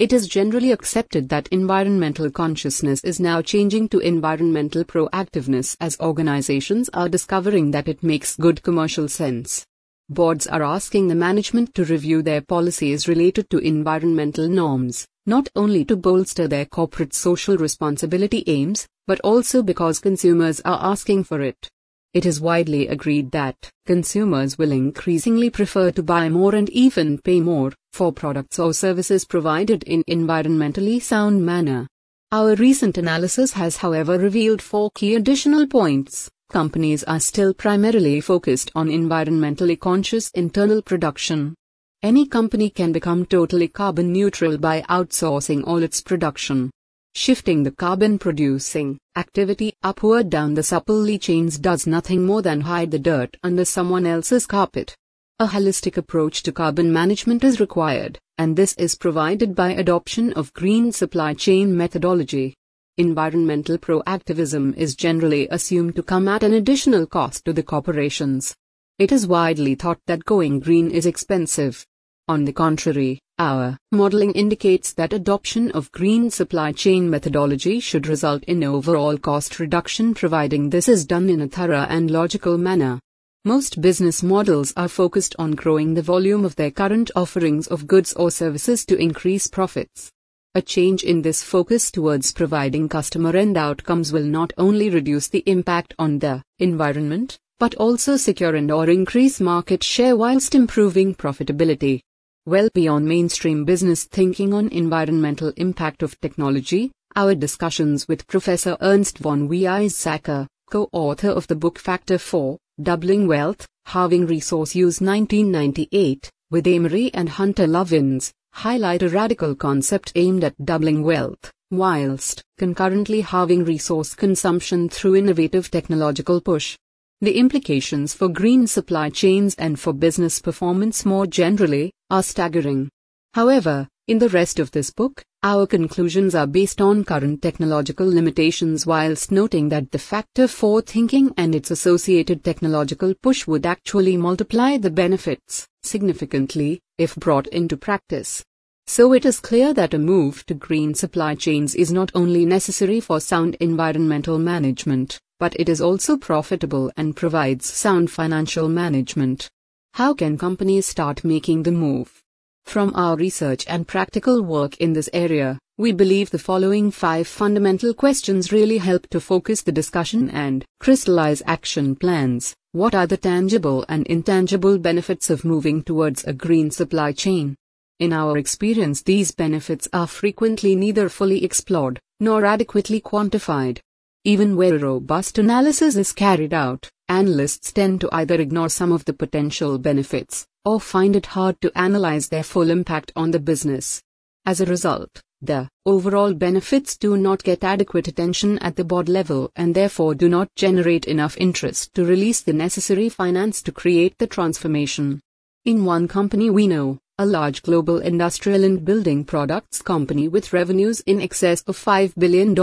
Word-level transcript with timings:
It 0.00 0.14
is 0.14 0.28
generally 0.28 0.72
accepted 0.72 1.28
that 1.28 1.48
environmental 1.48 2.30
consciousness 2.30 3.04
is 3.04 3.20
now 3.20 3.42
changing 3.42 3.90
to 3.90 3.98
environmental 3.98 4.82
proactiveness 4.82 5.76
as 5.78 6.00
organizations 6.00 6.88
are 6.94 7.06
discovering 7.06 7.70
that 7.72 7.86
it 7.86 8.02
makes 8.02 8.34
good 8.34 8.62
commercial 8.62 9.08
sense. 9.08 9.66
Boards 10.08 10.46
are 10.46 10.62
asking 10.62 11.08
the 11.08 11.14
management 11.14 11.74
to 11.74 11.84
review 11.84 12.22
their 12.22 12.40
policies 12.40 13.08
related 13.08 13.50
to 13.50 13.58
environmental 13.58 14.48
norms, 14.48 15.06
not 15.26 15.50
only 15.54 15.84
to 15.84 15.96
bolster 15.96 16.48
their 16.48 16.64
corporate 16.64 17.12
social 17.12 17.58
responsibility 17.58 18.42
aims, 18.46 18.88
but 19.06 19.20
also 19.20 19.62
because 19.62 19.98
consumers 19.98 20.62
are 20.62 20.78
asking 20.80 21.24
for 21.24 21.42
it. 21.42 21.68
It 22.14 22.24
is 22.24 22.40
widely 22.40 22.88
agreed 22.88 23.32
that 23.32 23.70
consumers 23.84 24.56
will 24.56 24.72
increasingly 24.72 25.50
prefer 25.50 25.90
to 25.90 26.02
buy 26.02 26.30
more 26.30 26.54
and 26.54 26.70
even 26.70 27.18
pay 27.18 27.42
more 27.42 27.72
for 27.92 28.12
products 28.12 28.58
or 28.58 28.72
services 28.72 29.24
provided 29.24 29.82
in 29.84 30.02
environmentally 30.04 31.02
sound 31.02 31.44
manner. 31.44 31.86
Our 32.32 32.54
recent 32.54 32.96
analysis 32.96 33.52
has 33.52 33.78
however 33.78 34.18
revealed 34.18 34.62
four 34.62 34.90
key 34.94 35.16
additional 35.16 35.66
points. 35.66 36.30
Companies 36.50 37.04
are 37.04 37.20
still 37.20 37.54
primarily 37.54 38.20
focused 38.20 38.70
on 38.74 38.88
environmentally 38.88 39.78
conscious 39.78 40.30
internal 40.30 40.82
production. 40.82 41.54
Any 42.02 42.26
company 42.26 42.70
can 42.70 42.92
become 42.92 43.26
totally 43.26 43.68
carbon 43.68 44.12
neutral 44.12 44.58
by 44.58 44.82
outsourcing 44.82 45.66
all 45.66 45.82
its 45.82 46.00
production. 46.00 46.70
Shifting 47.14 47.64
the 47.64 47.72
carbon 47.72 48.18
producing 48.18 48.98
activity 49.16 49.72
upward 49.82 50.30
down 50.30 50.54
the 50.54 50.62
supply 50.62 51.16
chains 51.16 51.58
does 51.58 51.86
nothing 51.86 52.24
more 52.24 52.42
than 52.42 52.60
hide 52.60 52.92
the 52.92 52.98
dirt 53.00 53.36
under 53.42 53.64
someone 53.64 54.06
else's 54.06 54.46
carpet. 54.46 54.94
A 55.40 55.46
holistic 55.46 55.96
approach 55.96 56.42
to 56.42 56.52
carbon 56.52 56.92
management 56.92 57.42
is 57.44 57.60
required, 57.60 58.18
and 58.36 58.54
this 58.54 58.74
is 58.74 58.94
provided 58.94 59.54
by 59.54 59.72
adoption 59.72 60.34
of 60.34 60.52
green 60.52 60.92
supply 60.92 61.32
chain 61.32 61.74
methodology. 61.74 62.54
Environmental 62.98 63.78
proactivism 63.78 64.76
is 64.76 64.94
generally 64.94 65.48
assumed 65.48 65.96
to 65.96 66.02
come 66.02 66.28
at 66.28 66.42
an 66.42 66.52
additional 66.52 67.06
cost 67.06 67.46
to 67.46 67.54
the 67.54 67.62
corporations. 67.62 68.54
It 68.98 69.12
is 69.12 69.26
widely 69.26 69.74
thought 69.76 70.00
that 70.08 70.26
going 70.26 70.60
green 70.60 70.90
is 70.90 71.06
expensive. 71.06 71.86
On 72.28 72.44
the 72.44 72.52
contrary, 72.52 73.18
our 73.38 73.78
modeling 73.92 74.32
indicates 74.32 74.92
that 74.92 75.14
adoption 75.14 75.70
of 75.70 75.90
green 75.92 76.30
supply 76.30 76.72
chain 76.72 77.08
methodology 77.08 77.80
should 77.80 78.08
result 78.08 78.44
in 78.44 78.62
overall 78.62 79.16
cost 79.16 79.58
reduction 79.58 80.12
providing 80.12 80.68
this 80.68 80.86
is 80.86 81.06
done 81.06 81.30
in 81.30 81.40
a 81.40 81.48
thorough 81.48 81.86
and 81.88 82.10
logical 82.10 82.58
manner. 82.58 83.00
Most 83.46 83.80
business 83.80 84.22
models 84.22 84.74
are 84.76 84.86
focused 84.86 85.34
on 85.38 85.52
growing 85.52 85.94
the 85.94 86.02
volume 86.02 86.44
of 86.44 86.56
their 86.56 86.70
current 86.70 87.10
offerings 87.16 87.66
of 87.68 87.86
goods 87.86 88.12
or 88.12 88.30
services 88.30 88.84
to 88.84 88.98
increase 88.98 89.46
profits. 89.46 90.12
A 90.54 90.60
change 90.60 91.04
in 91.04 91.22
this 91.22 91.42
focus 91.42 91.90
towards 91.90 92.32
providing 92.32 92.86
customer 92.86 93.34
end 93.34 93.56
outcomes 93.56 94.12
will 94.12 94.24
not 94.24 94.52
only 94.58 94.90
reduce 94.90 95.28
the 95.28 95.42
impact 95.46 95.94
on 95.98 96.18
the 96.18 96.42
environment, 96.58 97.38
but 97.58 97.74
also 97.76 98.18
secure 98.18 98.54
and 98.56 98.70
or 98.70 98.90
increase 98.90 99.40
market 99.40 99.82
share 99.82 100.16
whilst 100.16 100.54
improving 100.54 101.14
profitability 101.14 102.02
well 102.44 102.68
beyond 102.74 103.06
mainstream 103.06 103.64
business 103.64 104.04
thinking 104.04 104.52
on 104.52 104.68
environmental 104.68 105.52
impact 105.56 106.02
of 106.02 106.18
technology, 106.20 106.90
our 107.16 107.34
discussions 107.34 108.06
with 108.06 108.26
Professor 108.26 108.76
Ernst 108.82 109.16
von 109.18 109.48
Weizsäcker, 109.48 110.46
co-author 110.70 111.30
of 111.30 111.46
the 111.46 111.56
book 111.56 111.78
Factor 111.78 112.18
4, 112.18 112.58
Doubling 112.82 113.26
Wealth, 113.26 113.66
Halving 113.88 114.26
Resource 114.26 114.74
Use 114.74 115.02
1998, 115.02 116.30
with 116.50 116.66
Amory 116.66 117.10
and 117.12 117.28
Hunter 117.28 117.66
Lovins, 117.66 118.32
highlight 118.54 119.02
a 119.02 119.10
radical 119.10 119.54
concept 119.54 120.12
aimed 120.14 120.44
at 120.44 120.64
doubling 120.64 121.02
wealth, 121.02 121.52
whilst 121.70 122.42
concurrently 122.56 123.20
halving 123.20 123.64
resource 123.64 124.14
consumption 124.14 124.88
through 124.88 125.16
innovative 125.16 125.70
technological 125.70 126.40
push. 126.40 126.78
The 127.20 127.36
implications 127.36 128.14
for 128.14 128.30
green 128.30 128.66
supply 128.66 129.10
chains 129.10 129.54
and 129.56 129.78
for 129.78 129.92
business 129.92 130.40
performance 130.40 131.04
more 131.04 131.26
generally 131.26 131.92
are 132.08 132.22
staggering. 132.22 132.88
However, 133.34 133.88
in 134.08 134.20
the 134.20 134.30
rest 134.30 134.58
of 134.58 134.70
this 134.70 134.90
book, 134.90 135.22
our 135.42 135.66
conclusions 135.66 136.34
are 136.34 136.46
based 136.46 136.82
on 136.82 137.02
current 137.02 137.40
technological 137.40 138.06
limitations 138.06 138.84
whilst 138.84 139.32
noting 139.32 139.70
that 139.70 139.90
the 139.90 139.98
Factor 139.98 140.46
4 140.46 140.82
thinking 140.82 141.32
and 141.38 141.54
its 141.54 141.70
associated 141.70 142.44
technological 142.44 143.14
push 143.22 143.46
would 143.46 143.64
actually 143.64 144.18
multiply 144.18 144.76
the 144.76 144.90
benefits 144.90 145.66
significantly 145.82 146.78
if 146.98 147.16
brought 147.16 147.46
into 147.46 147.74
practice. 147.74 148.44
So 148.86 149.14
it 149.14 149.24
is 149.24 149.40
clear 149.40 149.72
that 149.72 149.94
a 149.94 149.98
move 149.98 150.44
to 150.44 150.52
green 150.52 150.92
supply 150.92 151.36
chains 151.36 151.74
is 151.74 151.90
not 151.90 152.10
only 152.14 152.44
necessary 152.44 153.00
for 153.00 153.18
sound 153.18 153.54
environmental 153.60 154.38
management, 154.38 155.18
but 155.38 155.58
it 155.58 155.70
is 155.70 155.80
also 155.80 156.18
profitable 156.18 156.92
and 156.98 157.16
provides 157.16 157.64
sound 157.64 158.10
financial 158.10 158.68
management. 158.68 159.48
How 159.94 160.12
can 160.12 160.36
companies 160.36 160.84
start 160.84 161.24
making 161.24 161.62
the 161.62 161.72
move? 161.72 162.22
From 162.70 162.92
our 162.94 163.16
research 163.16 163.64
and 163.66 163.84
practical 163.84 164.42
work 164.42 164.76
in 164.76 164.92
this 164.92 165.10
area, 165.12 165.58
we 165.76 165.90
believe 165.90 166.30
the 166.30 166.38
following 166.38 166.92
five 166.92 167.26
fundamental 167.26 167.92
questions 167.92 168.52
really 168.52 168.78
help 168.78 169.08
to 169.08 169.18
focus 169.18 169.62
the 169.62 169.72
discussion 169.72 170.30
and 170.30 170.64
crystallize 170.78 171.42
action 171.46 171.96
plans. 171.96 172.54
What 172.70 172.94
are 172.94 173.08
the 173.08 173.16
tangible 173.16 173.84
and 173.88 174.06
intangible 174.06 174.78
benefits 174.78 175.30
of 175.30 175.44
moving 175.44 175.82
towards 175.82 176.22
a 176.22 176.32
green 176.32 176.70
supply 176.70 177.10
chain? 177.10 177.56
In 177.98 178.12
our 178.12 178.38
experience, 178.38 179.02
these 179.02 179.32
benefits 179.32 179.88
are 179.92 180.06
frequently 180.06 180.76
neither 180.76 181.08
fully 181.08 181.42
explored 181.42 181.98
nor 182.20 182.44
adequately 182.44 183.00
quantified. 183.00 183.80
Even 184.24 184.54
where 184.54 184.74
a 184.74 184.78
robust 184.78 185.38
analysis 185.38 185.96
is 185.96 186.12
carried 186.12 186.52
out, 186.52 186.90
analysts 187.08 187.72
tend 187.72 188.02
to 188.02 188.08
either 188.12 188.34
ignore 188.34 188.68
some 188.68 188.92
of 188.92 189.06
the 189.06 189.14
potential 189.14 189.78
benefits 189.78 190.46
or 190.66 190.78
find 190.78 191.16
it 191.16 191.24
hard 191.24 191.58
to 191.62 191.72
analyze 191.74 192.28
their 192.28 192.42
full 192.42 192.68
impact 192.68 193.12
on 193.16 193.30
the 193.30 193.40
business. 193.40 194.02
As 194.44 194.60
a 194.60 194.66
result, 194.66 195.22
the 195.40 195.70
overall 195.86 196.34
benefits 196.34 196.98
do 196.98 197.16
not 197.16 197.42
get 197.42 197.64
adequate 197.64 198.08
attention 198.08 198.58
at 198.58 198.76
the 198.76 198.84
board 198.84 199.08
level 199.08 199.50
and 199.56 199.74
therefore 199.74 200.14
do 200.14 200.28
not 200.28 200.54
generate 200.54 201.06
enough 201.06 201.38
interest 201.38 201.94
to 201.94 202.04
release 202.04 202.42
the 202.42 202.52
necessary 202.52 203.08
finance 203.08 203.62
to 203.62 203.72
create 203.72 204.18
the 204.18 204.26
transformation. 204.26 205.22
In 205.64 205.86
one 205.86 206.08
company 206.08 206.50
we 206.50 206.66
know, 206.66 206.98
a 207.16 207.24
large 207.24 207.62
global 207.62 207.98
industrial 208.00 208.64
and 208.64 208.84
building 208.84 209.24
products 209.24 209.80
company 209.80 210.28
with 210.28 210.52
revenues 210.52 211.00
in 211.06 211.22
excess 211.22 211.62
of 211.62 211.78
$5 211.78 212.12
billion. 212.18 212.54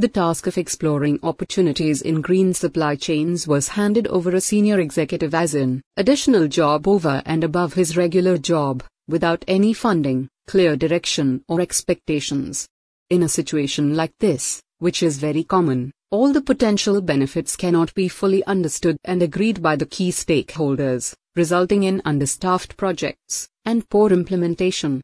The 0.00 0.06
task 0.06 0.46
of 0.46 0.56
exploring 0.56 1.18
opportunities 1.24 2.02
in 2.02 2.20
green 2.20 2.54
supply 2.54 2.94
chains 2.94 3.48
was 3.48 3.66
handed 3.66 4.06
over 4.06 4.30
a 4.30 4.40
senior 4.40 4.78
executive 4.78 5.34
as 5.34 5.56
an 5.56 5.82
additional 5.96 6.46
job 6.46 6.86
over 6.86 7.20
and 7.26 7.42
above 7.42 7.74
his 7.74 7.96
regular 7.96 8.38
job, 8.38 8.84
without 9.08 9.44
any 9.48 9.72
funding, 9.72 10.28
clear 10.46 10.76
direction, 10.76 11.42
or 11.48 11.60
expectations. 11.60 12.68
In 13.10 13.24
a 13.24 13.28
situation 13.28 13.96
like 13.96 14.12
this, 14.20 14.62
which 14.78 15.02
is 15.02 15.18
very 15.18 15.42
common, 15.42 15.90
all 16.12 16.32
the 16.32 16.42
potential 16.42 17.00
benefits 17.00 17.56
cannot 17.56 17.92
be 17.94 18.06
fully 18.06 18.44
understood 18.44 18.98
and 19.02 19.20
agreed 19.20 19.60
by 19.60 19.74
the 19.74 19.86
key 19.86 20.12
stakeholders, 20.12 21.12
resulting 21.34 21.82
in 21.82 22.02
understaffed 22.04 22.76
projects 22.76 23.48
and 23.64 23.88
poor 23.88 24.12
implementation. 24.12 25.00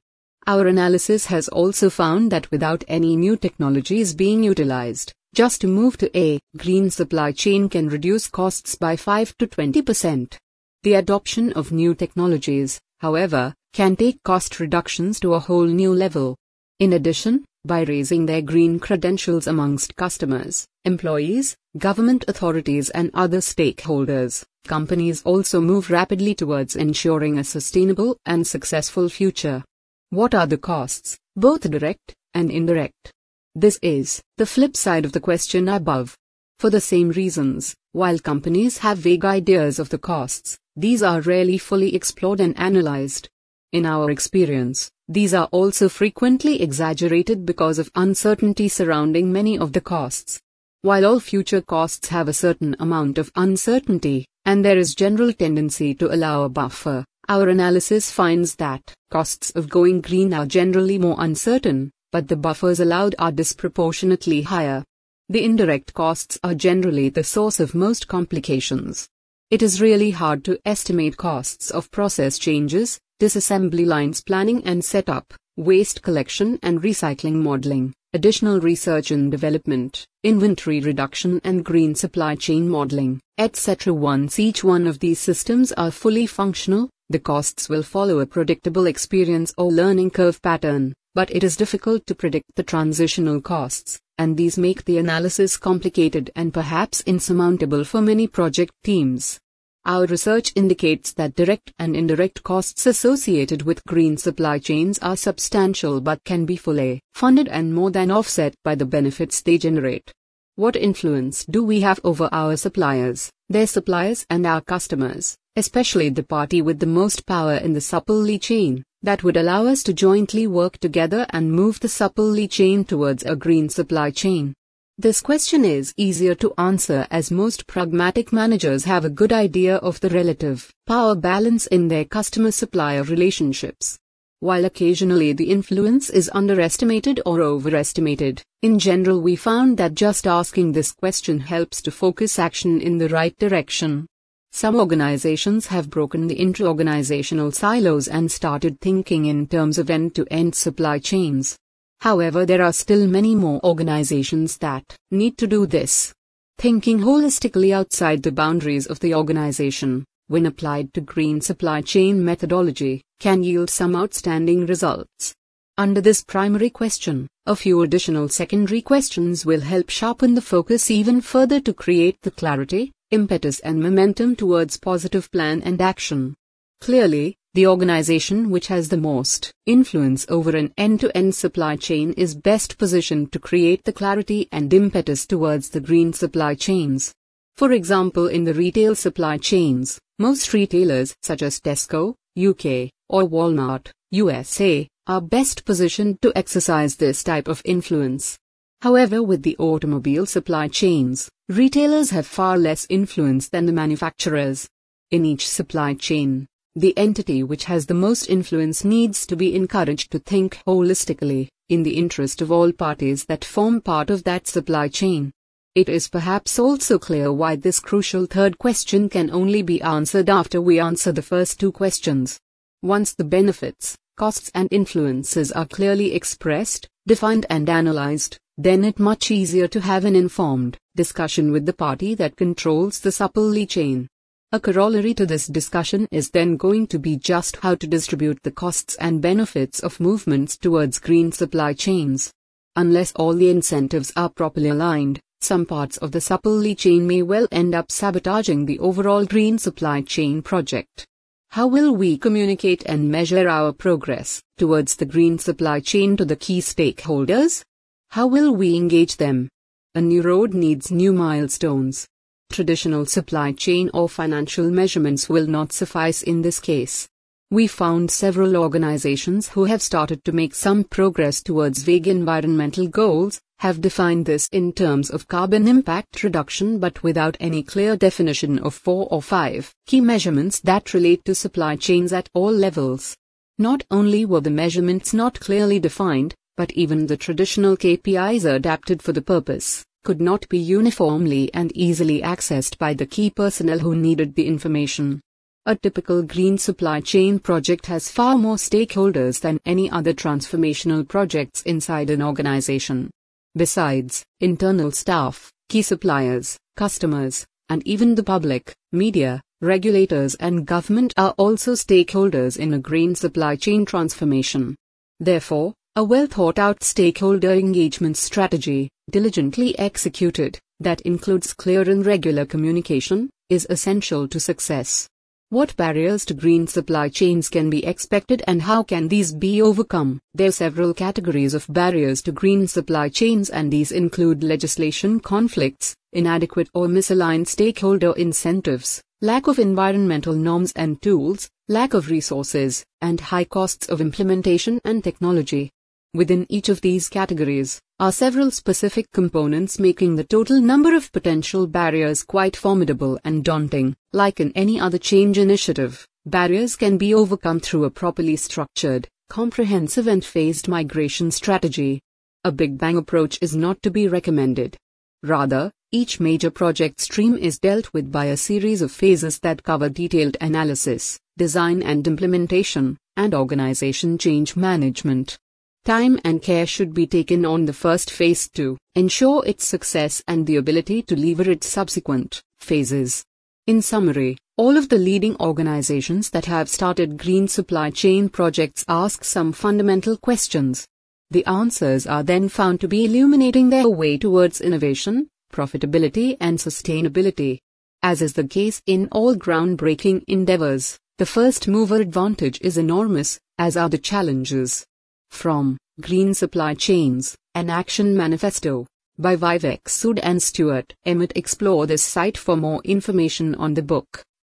Our 0.46 0.66
analysis 0.66 1.24
has 1.26 1.48
also 1.48 1.88
found 1.88 2.30
that 2.30 2.50
without 2.50 2.84
any 2.86 3.16
new 3.16 3.34
technologies 3.34 4.12
being 4.12 4.42
utilized, 4.42 5.10
just 5.34 5.62
to 5.62 5.66
move 5.66 5.96
to 5.98 6.18
a 6.18 6.38
green 6.58 6.90
supply 6.90 7.32
chain 7.32 7.70
can 7.70 7.88
reduce 7.88 8.28
costs 8.28 8.74
by 8.74 8.94
5 8.94 9.38
to 9.38 9.46
20%. 9.46 10.36
The 10.82 10.94
adoption 10.94 11.54
of 11.54 11.72
new 11.72 11.94
technologies, 11.94 12.78
however, 12.98 13.54
can 13.72 13.96
take 13.96 14.22
cost 14.22 14.60
reductions 14.60 15.18
to 15.20 15.32
a 15.32 15.40
whole 15.40 15.64
new 15.64 15.94
level. 15.94 16.36
In 16.78 16.92
addition, 16.92 17.46
by 17.64 17.84
raising 17.84 18.26
their 18.26 18.42
green 18.42 18.78
credentials 18.78 19.46
amongst 19.46 19.96
customers, 19.96 20.66
employees, 20.84 21.56
government 21.78 22.26
authorities, 22.28 22.90
and 22.90 23.10
other 23.14 23.38
stakeholders, 23.38 24.44
companies 24.66 25.22
also 25.22 25.62
move 25.62 25.90
rapidly 25.90 26.34
towards 26.34 26.76
ensuring 26.76 27.38
a 27.38 27.44
sustainable 27.44 28.18
and 28.26 28.46
successful 28.46 29.08
future. 29.08 29.64
What 30.10 30.34
are 30.34 30.46
the 30.46 30.58
costs, 30.58 31.18
both 31.34 31.70
direct 31.70 32.14
and 32.34 32.50
indirect? 32.50 33.12
This 33.54 33.78
is 33.82 34.20
the 34.36 34.46
flip 34.46 34.76
side 34.76 35.04
of 35.04 35.12
the 35.12 35.20
question 35.20 35.68
above. 35.68 36.16
For 36.58 36.70
the 36.70 36.80
same 36.80 37.10
reasons, 37.10 37.74
while 37.92 38.18
companies 38.18 38.78
have 38.78 38.98
vague 38.98 39.24
ideas 39.24 39.78
of 39.78 39.88
the 39.88 39.98
costs, 39.98 40.56
these 40.76 41.02
are 41.02 41.20
rarely 41.20 41.58
fully 41.58 41.94
explored 41.94 42.40
and 42.40 42.58
analyzed. 42.58 43.28
In 43.72 43.86
our 43.86 44.10
experience, 44.10 44.90
these 45.08 45.34
are 45.34 45.48
also 45.52 45.88
frequently 45.88 46.62
exaggerated 46.62 47.44
because 47.44 47.78
of 47.78 47.90
uncertainty 47.94 48.68
surrounding 48.68 49.32
many 49.32 49.58
of 49.58 49.72
the 49.72 49.80
costs. 49.80 50.40
While 50.82 51.06
all 51.06 51.20
future 51.20 51.60
costs 51.60 52.08
have 52.08 52.28
a 52.28 52.32
certain 52.32 52.76
amount 52.78 53.18
of 53.18 53.32
uncertainty, 53.36 54.26
and 54.44 54.64
there 54.64 54.78
is 54.78 54.94
general 54.94 55.32
tendency 55.32 55.94
to 55.94 56.14
allow 56.14 56.42
a 56.42 56.48
buffer, 56.48 57.04
Our 57.28 57.48
analysis 57.48 58.10
finds 58.10 58.56
that 58.56 58.92
costs 59.10 59.50
of 59.52 59.70
going 59.70 60.02
green 60.02 60.34
are 60.34 60.44
generally 60.44 60.98
more 60.98 61.16
uncertain, 61.18 61.90
but 62.12 62.28
the 62.28 62.36
buffers 62.36 62.80
allowed 62.80 63.14
are 63.18 63.32
disproportionately 63.32 64.42
higher. 64.42 64.84
The 65.30 65.42
indirect 65.42 65.94
costs 65.94 66.38
are 66.44 66.54
generally 66.54 67.08
the 67.08 67.24
source 67.24 67.60
of 67.60 67.74
most 67.74 68.08
complications. 68.08 69.08
It 69.50 69.62
is 69.62 69.80
really 69.80 70.10
hard 70.10 70.44
to 70.44 70.58
estimate 70.66 71.16
costs 71.16 71.70
of 71.70 71.90
process 71.90 72.38
changes, 72.38 73.00
disassembly 73.20 73.86
lines 73.86 74.20
planning 74.20 74.62
and 74.66 74.84
setup, 74.84 75.32
waste 75.56 76.02
collection 76.02 76.58
and 76.62 76.82
recycling 76.82 77.36
modeling, 77.36 77.94
additional 78.12 78.60
research 78.60 79.10
and 79.10 79.30
development, 79.30 80.04
inventory 80.24 80.80
reduction 80.80 81.40
and 81.42 81.64
green 81.64 81.94
supply 81.94 82.34
chain 82.34 82.68
modeling, 82.68 83.20
etc. 83.38 83.94
Once 83.94 84.38
each 84.38 84.62
one 84.62 84.86
of 84.86 84.98
these 84.98 85.20
systems 85.20 85.72
are 85.72 85.90
fully 85.90 86.26
functional, 86.26 86.90
the 87.10 87.18
costs 87.18 87.68
will 87.68 87.82
follow 87.82 88.20
a 88.20 88.26
predictable 88.26 88.86
experience 88.86 89.52
or 89.58 89.70
learning 89.70 90.10
curve 90.10 90.40
pattern, 90.42 90.94
but 91.14 91.30
it 91.30 91.44
is 91.44 91.56
difficult 91.56 92.06
to 92.06 92.14
predict 92.14 92.46
the 92.56 92.62
transitional 92.62 93.40
costs 93.40 94.00
and 94.18 94.36
these 94.36 94.56
make 94.56 94.84
the 94.84 94.98
analysis 94.98 95.56
complicated 95.56 96.30
and 96.36 96.54
perhaps 96.54 97.00
insurmountable 97.02 97.84
for 97.84 98.00
many 98.00 98.26
project 98.26 98.72
teams. 98.84 99.40
Our 99.86 100.06
research 100.06 100.52
indicates 100.54 101.12
that 101.14 101.34
direct 101.34 101.72
and 101.78 101.94
indirect 101.94 102.42
costs 102.42 102.86
associated 102.86 103.62
with 103.62 103.84
green 103.84 104.16
supply 104.16 104.58
chains 104.58 104.98
are 105.00 105.16
substantial 105.16 106.00
but 106.00 106.24
can 106.24 106.46
be 106.46 106.56
fully 106.56 107.02
funded 107.12 107.48
and 107.48 107.74
more 107.74 107.90
than 107.90 108.10
offset 108.10 108.54
by 108.64 108.76
the 108.76 108.86
benefits 108.86 109.42
they 109.42 109.58
generate. 109.58 110.10
What 110.56 110.76
influence 110.76 111.44
do 111.44 111.64
we 111.64 111.80
have 111.80 112.00
over 112.04 112.28
our 112.30 112.56
suppliers, 112.56 113.30
their 113.48 113.66
suppliers, 113.66 114.24
and 114.30 114.46
our 114.46 114.60
customers, 114.60 115.36
especially 115.56 116.10
the 116.10 116.22
party 116.22 116.62
with 116.62 116.78
the 116.78 116.86
most 116.86 117.26
power 117.26 117.54
in 117.54 117.72
the 117.72 117.80
supply 117.80 118.36
chain? 118.36 118.84
that 119.04 119.22
would 119.22 119.36
allow 119.36 119.66
us 119.66 119.82
to 119.82 119.92
jointly 119.92 120.46
work 120.46 120.78
together 120.78 121.26
and 121.30 121.52
move 121.52 121.78
the 121.80 121.88
supply 121.88 122.46
chain 122.46 122.84
towards 122.84 123.22
a 123.24 123.36
green 123.36 123.68
supply 123.68 124.10
chain? 124.10 124.54
This 124.96 125.20
question 125.20 125.62
is 125.64 125.92
easier 125.98 126.34
to 126.36 126.54
answer 126.56 127.06
as 127.10 127.30
most 127.30 127.66
pragmatic 127.66 128.32
managers 128.32 128.84
have 128.84 129.04
a 129.04 129.10
good 129.10 129.32
idea 129.32 129.76
of 129.76 130.00
the 130.00 130.08
relative 130.08 130.72
power 130.86 131.14
balance 131.14 131.66
in 131.66 131.88
their 131.88 132.06
customer 132.06 132.50
supplier 132.50 133.02
relationships. 133.02 133.98
While 134.44 134.66
occasionally 134.66 135.32
the 135.32 135.50
influence 135.50 136.10
is 136.10 136.30
underestimated 136.34 137.18
or 137.24 137.40
overestimated, 137.40 138.42
in 138.60 138.78
general 138.78 139.22
we 139.22 139.36
found 139.36 139.78
that 139.78 139.94
just 139.94 140.26
asking 140.26 140.72
this 140.72 140.92
question 140.92 141.40
helps 141.40 141.80
to 141.80 141.90
focus 141.90 142.38
action 142.38 142.78
in 142.78 142.98
the 142.98 143.08
right 143.08 143.34
direction. 143.38 144.06
Some 144.52 144.76
organizations 144.76 145.68
have 145.68 145.88
broken 145.88 146.26
the 146.26 146.34
intra-organizational 146.34 147.52
silos 147.52 148.06
and 148.06 148.30
started 148.30 148.78
thinking 148.82 149.24
in 149.24 149.46
terms 149.46 149.78
of 149.78 149.88
end-to-end 149.88 150.54
supply 150.54 150.98
chains. 150.98 151.56
However, 152.00 152.44
there 152.44 152.60
are 152.60 152.74
still 152.74 153.06
many 153.06 153.34
more 153.34 153.64
organizations 153.64 154.58
that 154.58 154.84
need 155.10 155.38
to 155.38 155.46
do 155.46 155.64
this. 155.64 156.12
Thinking 156.58 156.98
holistically 156.98 157.72
outside 157.72 158.22
the 158.22 158.30
boundaries 158.30 158.88
of 158.88 159.00
the 159.00 159.14
organization, 159.14 160.04
when 160.28 160.46
applied 160.46 160.92
to 160.94 161.00
green 161.00 161.40
supply 161.40 161.80
chain 161.80 162.24
methodology, 162.24 163.02
can 163.20 163.42
yield 163.42 163.70
some 163.70 163.94
outstanding 163.94 164.66
results. 164.66 165.34
Under 165.76 166.00
this 166.00 166.22
primary 166.22 166.70
question, 166.70 167.26
a 167.46 167.56
few 167.56 167.82
additional 167.82 168.28
secondary 168.28 168.80
questions 168.80 169.44
will 169.44 169.60
help 169.60 169.90
sharpen 169.90 170.34
the 170.34 170.40
focus 170.40 170.90
even 170.90 171.20
further 171.20 171.60
to 171.60 171.74
create 171.74 172.22
the 172.22 172.30
clarity, 172.30 172.92
impetus 173.10 173.60
and 173.60 173.82
momentum 173.82 174.36
towards 174.36 174.76
positive 174.76 175.30
plan 175.30 175.60
and 175.62 175.80
action. 175.80 176.34
Clearly, 176.80 177.36
the 177.54 177.66
organization 177.66 178.50
which 178.50 178.66
has 178.66 178.88
the 178.88 178.96
most 178.96 179.52
influence 179.66 180.26
over 180.28 180.56
an 180.56 180.72
end-to-end 180.76 181.34
supply 181.34 181.76
chain 181.76 182.12
is 182.14 182.34
best 182.34 182.78
positioned 182.78 183.30
to 183.32 183.38
create 183.38 183.84
the 183.84 183.92
clarity 183.92 184.48
and 184.50 184.72
impetus 184.72 185.24
towards 185.24 185.70
the 185.70 185.80
green 185.80 186.12
supply 186.12 186.54
chains. 186.54 187.12
For 187.56 187.70
example, 187.70 188.26
in 188.26 188.42
the 188.42 188.54
retail 188.54 188.96
supply 188.96 189.38
chains, 189.38 190.00
most 190.18 190.52
retailers 190.52 191.14
such 191.22 191.42
as 191.42 191.60
Tesco, 191.60 192.14
UK, 192.38 192.90
or 193.08 193.24
Walmart, 193.28 193.90
USA, 194.12 194.86
are 195.06 195.20
best 195.20 195.64
positioned 195.64 196.22
to 196.22 196.32
exercise 196.36 196.96
this 196.96 197.24
type 197.24 197.48
of 197.48 197.60
influence. 197.64 198.38
However, 198.80 199.22
with 199.22 199.42
the 199.42 199.56
automobile 199.58 200.26
supply 200.26 200.68
chains, 200.68 201.28
retailers 201.48 202.10
have 202.10 202.26
far 202.26 202.56
less 202.56 202.86
influence 202.88 203.48
than 203.48 203.66
the 203.66 203.72
manufacturers. 203.72 204.68
In 205.10 205.24
each 205.24 205.48
supply 205.48 205.94
chain, 205.94 206.46
the 206.76 206.96
entity 206.96 207.42
which 207.42 207.64
has 207.64 207.86
the 207.86 207.94
most 207.94 208.28
influence 208.28 208.84
needs 208.84 209.26
to 209.26 209.36
be 209.36 209.54
encouraged 209.54 210.10
to 210.12 210.18
think 210.18 210.58
holistically, 210.66 211.48
in 211.68 211.82
the 211.82 211.96
interest 211.96 212.40
of 212.40 212.52
all 212.52 212.72
parties 212.72 213.24
that 213.24 213.44
form 213.44 213.80
part 213.80 214.10
of 214.10 214.24
that 214.24 214.46
supply 214.46 214.88
chain. 214.88 215.32
It 215.74 215.88
is 215.88 216.06
perhaps 216.06 216.60
also 216.60 217.00
clear 217.00 217.32
why 217.32 217.56
this 217.56 217.80
crucial 217.80 218.26
third 218.26 218.58
question 218.58 219.08
can 219.08 219.28
only 219.30 219.60
be 219.60 219.82
answered 219.82 220.30
after 220.30 220.60
we 220.60 220.78
answer 220.78 221.10
the 221.10 221.20
first 221.20 221.58
two 221.58 221.72
questions. 221.72 222.38
Once 222.80 223.12
the 223.12 223.24
benefits, 223.24 223.96
costs, 224.16 224.52
and 224.54 224.68
influences 224.70 225.50
are 225.50 225.66
clearly 225.66 226.14
expressed, 226.14 226.88
defined, 227.08 227.44
and 227.50 227.68
analyzed, 227.68 228.38
then 228.56 228.84
it 228.84 229.00
much 229.00 229.32
easier 229.32 229.66
to 229.66 229.80
have 229.80 230.04
an 230.04 230.14
informed 230.14 230.78
discussion 230.94 231.50
with 231.50 231.66
the 231.66 231.72
party 231.72 232.14
that 232.14 232.36
controls 232.36 233.00
the 233.00 233.10
supply 233.10 233.64
chain. 233.64 234.06
A 234.52 234.60
corollary 234.60 235.12
to 235.14 235.26
this 235.26 235.48
discussion 235.48 236.06
is 236.12 236.30
then 236.30 236.56
going 236.56 236.86
to 236.86 237.00
be 237.00 237.16
just 237.16 237.56
how 237.56 237.74
to 237.74 237.86
distribute 237.88 238.40
the 238.44 238.52
costs 238.52 238.94
and 239.00 239.20
benefits 239.20 239.80
of 239.80 239.98
movements 239.98 240.56
towards 240.56 241.00
green 241.00 241.32
supply 241.32 241.72
chains. 241.72 242.32
Unless 242.76 243.10
all 243.14 243.34
the 243.34 243.50
incentives 243.50 244.12
are 244.14 244.28
properly 244.28 244.68
aligned, 244.68 245.20
some 245.44 245.66
parts 245.66 245.96
of 245.98 246.12
the 246.12 246.20
supply 246.20 246.72
chain 246.74 247.06
may 247.06 247.22
well 247.22 247.46
end 247.52 247.74
up 247.74 247.92
sabotaging 247.92 248.66
the 248.66 248.78
overall 248.78 249.26
green 249.26 249.58
supply 249.58 250.00
chain 250.00 250.40
project. 250.40 251.06
How 251.50 251.66
will 251.66 251.94
we 251.94 252.18
communicate 252.18 252.82
and 252.86 253.10
measure 253.10 253.48
our 253.48 253.72
progress 253.72 254.42
towards 254.56 254.96
the 254.96 255.04
green 255.04 255.38
supply 255.38 255.80
chain 255.80 256.16
to 256.16 256.24
the 256.24 256.34
key 256.34 256.60
stakeholders? 256.60 257.62
How 258.10 258.26
will 258.26 258.52
we 258.52 258.76
engage 258.76 259.18
them? 259.18 259.48
A 259.94 260.00
new 260.00 260.22
road 260.22 260.54
needs 260.54 260.90
new 260.90 261.12
milestones. 261.12 262.08
Traditional 262.50 263.06
supply 263.06 263.52
chain 263.52 263.90
or 263.94 264.08
financial 264.08 264.70
measurements 264.70 265.28
will 265.28 265.46
not 265.46 265.72
suffice 265.72 266.22
in 266.22 266.42
this 266.42 266.58
case. 266.58 267.08
We 267.54 267.68
found 267.68 268.10
several 268.10 268.56
organizations 268.56 269.50
who 269.50 269.66
have 269.66 269.80
started 269.80 270.24
to 270.24 270.32
make 270.32 270.56
some 270.56 270.82
progress 270.82 271.40
towards 271.40 271.84
vague 271.84 272.08
environmental 272.08 272.88
goals, 272.88 273.40
have 273.60 273.80
defined 273.80 274.26
this 274.26 274.48
in 274.50 274.72
terms 274.72 275.08
of 275.08 275.28
carbon 275.28 275.68
impact 275.68 276.24
reduction 276.24 276.80
but 276.80 277.04
without 277.04 277.36
any 277.38 277.62
clear 277.62 277.96
definition 277.96 278.58
of 278.58 278.74
four 278.74 279.06
or 279.08 279.22
five 279.22 279.72
key 279.86 280.00
measurements 280.00 280.58
that 280.62 280.94
relate 280.94 281.24
to 281.26 281.32
supply 281.36 281.76
chains 281.76 282.12
at 282.12 282.28
all 282.34 282.50
levels. 282.50 283.16
Not 283.56 283.84
only 283.88 284.24
were 284.24 284.40
the 284.40 284.50
measurements 284.50 285.14
not 285.14 285.38
clearly 285.38 285.78
defined, 285.78 286.34
but 286.56 286.72
even 286.72 287.06
the 287.06 287.16
traditional 287.16 287.76
KPIs 287.76 288.52
adapted 288.52 289.00
for 289.00 289.12
the 289.12 289.22
purpose 289.22 289.84
could 290.02 290.20
not 290.20 290.48
be 290.48 290.58
uniformly 290.58 291.54
and 291.54 291.70
easily 291.76 292.20
accessed 292.20 292.78
by 292.78 292.94
the 292.94 293.06
key 293.06 293.30
personnel 293.30 293.78
who 293.78 293.94
needed 293.94 294.34
the 294.34 294.48
information. 294.48 295.20
A 295.66 295.74
typical 295.74 296.22
green 296.22 296.58
supply 296.58 297.00
chain 297.00 297.38
project 297.38 297.86
has 297.86 298.10
far 298.10 298.36
more 298.36 298.56
stakeholders 298.56 299.40
than 299.40 299.58
any 299.64 299.90
other 299.90 300.12
transformational 300.12 301.08
projects 301.08 301.62
inside 301.62 302.10
an 302.10 302.20
organization. 302.20 303.10
Besides, 303.56 304.22
internal 304.40 304.90
staff, 304.90 305.50
key 305.70 305.80
suppliers, 305.80 306.58
customers, 306.76 307.46
and 307.70 307.82
even 307.86 308.14
the 308.14 308.22
public, 308.22 308.74
media, 308.92 309.40
regulators, 309.62 310.34
and 310.34 310.66
government 310.66 311.14
are 311.16 311.34
also 311.38 311.72
stakeholders 311.72 312.58
in 312.58 312.74
a 312.74 312.78
green 312.78 313.14
supply 313.14 313.56
chain 313.56 313.86
transformation. 313.86 314.76
Therefore, 315.18 315.72
a 315.96 316.04
well 316.04 316.26
thought 316.26 316.58
out 316.58 316.84
stakeholder 316.84 317.52
engagement 317.52 318.18
strategy, 318.18 318.90
diligently 319.08 319.78
executed, 319.78 320.58
that 320.80 321.00
includes 321.02 321.54
clear 321.54 321.88
and 321.88 322.04
regular 322.04 322.44
communication, 322.44 323.30
is 323.48 323.66
essential 323.70 324.28
to 324.28 324.38
success. 324.38 325.08
What 325.54 325.76
barriers 325.76 326.24
to 326.24 326.34
green 326.34 326.66
supply 326.66 327.08
chains 327.08 327.48
can 327.48 327.70
be 327.70 327.86
expected 327.86 328.42
and 328.48 328.60
how 328.60 328.82
can 328.82 329.06
these 329.06 329.32
be 329.32 329.62
overcome? 329.62 330.18
There 330.34 330.48
are 330.48 330.50
several 330.50 330.92
categories 330.92 331.54
of 331.54 331.68
barriers 331.68 332.22
to 332.22 332.32
green 332.32 332.66
supply 332.66 333.08
chains, 333.08 333.50
and 333.50 333.72
these 333.72 333.92
include 333.92 334.42
legislation 334.42 335.20
conflicts, 335.20 335.94
inadequate 336.12 336.70
or 336.74 336.88
misaligned 336.88 337.46
stakeholder 337.46 338.14
incentives, 338.16 339.00
lack 339.20 339.46
of 339.46 339.60
environmental 339.60 340.34
norms 340.34 340.72
and 340.74 341.00
tools, 341.00 341.48
lack 341.68 341.94
of 341.94 342.10
resources, 342.10 342.84
and 343.00 343.20
high 343.20 343.44
costs 343.44 343.88
of 343.88 344.00
implementation 344.00 344.80
and 344.84 345.04
technology. 345.04 345.70
Within 346.14 346.46
each 346.48 346.70
of 346.70 346.80
these 346.80 347.10
categories 347.10 347.78
are 348.00 348.12
several 348.12 348.50
specific 348.50 349.10
components 349.12 349.78
making 349.78 350.16
the 350.16 350.24
total 350.24 350.60
number 350.60 350.96
of 350.96 351.12
potential 351.12 351.66
barriers 351.66 352.22
quite 352.22 352.56
formidable 352.56 353.18
and 353.24 353.44
daunting. 353.44 353.94
Like 354.12 354.40
in 354.40 354.52
any 354.54 354.80
other 354.80 354.98
change 354.98 355.36
initiative, 355.36 356.06
Barriers 356.26 356.74
can 356.74 356.96
be 356.96 357.12
overcome 357.12 357.60
through 357.60 357.84
a 357.84 357.90
properly 357.90 358.36
structured, 358.36 359.06
comprehensive, 359.28 360.06
and 360.06 360.24
phased 360.24 360.68
migration 360.68 361.30
strategy. 361.30 362.00
A 362.44 362.50
Big 362.50 362.78
Bang 362.78 362.96
approach 362.96 363.38
is 363.42 363.54
not 363.54 363.82
to 363.82 363.90
be 363.90 364.08
recommended. 364.08 364.74
Rather, 365.22 365.70
each 365.92 366.20
major 366.20 366.50
project 366.50 366.98
stream 366.98 367.36
is 367.36 367.58
dealt 367.58 367.92
with 367.92 368.10
by 368.10 368.26
a 368.26 368.38
series 368.38 368.80
of 368.80 368.90
phases 368.90 369.38
that 369.40 369.62
cover 369.62 369.90
detailed 369.90 370.38
analysis, 370.40 371.20
design 371.36 371.82
and 371.82 372.06
implementation, 372.06 372.96
and 373.18 373.34
organization 373.34 374.16
change 374.16 374.56
management. 374.56 375.36
Time 375.84 376.18
and 376.24 376.40
care 376.40 376.66
should 376.66 376.94
be 376.94 377.06
taken 377.06 377.44
on 377.44 377.66
the 377.66 377.74
first 377.74 378.10
phase 378.10 378.48
to 378.54 378.78
ensure 378.94 379.44
its 379.44 379.66
success 379.66 380.22
and 380.26 380.46
the 380.46 380.56
ability 380.56 381.02
to 381.02 381.14
lever 381.14 381.50
its 381.50 381.66
subsequent 381.66 382.40
phases. 382.58 383.22
In 383.66 383.82
summary, 383.82 384.38
all 384.56 384.78
of 384.78 384.88
the 384.88 384.96
leading 384.96 385.36
organizations 385.40 386.30
that 386.30 386.46
have 386.46 386.70
started 386.70 387.18
green 387.18 387.48
supply 387.48 387.90
chain 387.90 388.30
projects 388.30 388.82
ask 388.88 389.24
some 389.24 389.52
fundamental 389.52 390.16
questions. 390.16 390.86
The 391.30 391.44
answers 391.44 392.06
are 392.06 392.22
then 392.22 392.48
found 392.48 392.80
to 392.80 392.88
be 392.88 393.04
illuminating 393.04 393.68
their 393.68 393.88
way 393.88 394.16
towards 394.16 394.62
innovation, 394.62 395.28
profitability, 395.52 396.38
and 396.40 396.58
sustainability. 396.58 397.58
As 398.02 398.22
is 398.22 398.32
the 398.32 398.48
case 398.48 398.80
in 398.86 399.08
all 399.12 399.34
groundbreaking 399.34 400.24
endeavors, 400.28 400.98
the 401.18 401.26
first 401.26 401.68
mover 401.68 402.00
advantage 402.00 402.58
is 402.62 402.78
enormous, 402.78 403.38
as 403.58 403.76
are 403.76 403.90
the 403.90 403.98
challenges. 403.98 404.86
From 405.30 405.76
Green 406.00 406.34
Supply 406.34 406.74
Chains, 406.74 407.36
an 407.54 407.70
Action 407.70 408.16
Manifesto 408.16 408.86
by 409.16 409.36
Vivek 409.36 409.84
Sood 409.84 410.18
and 410.22 410.42
Stuart 410.42 410.94
Emmett. 411.06 411.32
Explore 411.36 411.86
this 411.86 412.02
site 412.02 412.36
for 412.36 412.56
more 412.56 412.80
information 412.82 413.54
on 413.54 413.74
the 413.74 413.82
book. 413.82 414.24